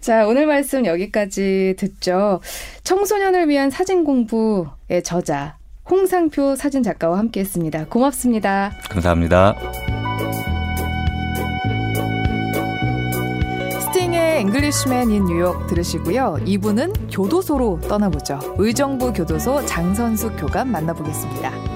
자, 0.00 0.26
오늘 0.26 0.46
말씀 0.46 0.86
여기까지 0.86 1.74
듣죠. 1.76 2.40
청소년을 2.84 3.50
위한 3.50 3.68
사진 3.68 4.04
공부의 4.04 5.02
저자 5.04 5.58
홍상표 5.90 6.56
사진 6.56 6.82
작가와 6.82 7.18
함께 7.18 7.40
했습니다. 7.40 7.84
고맙습니다. 7.84 8.72
감사합니다. 8.88 9.54
Englishman 14.40 15.10
in 15.10 15.24
New 15.26 15.43
York 15.43 15.66
들으시고요. 15.66 16.38
2부는 16.44 17.10
교도소로 17.12 17.80
떠나보죠. 17.82 18.38
의정부 18.58 19.12
교도소 19.12 19.66
장선숙 19.66 20.36
교감 20.38 20.70
만나보겠습니다. 20.70 21.67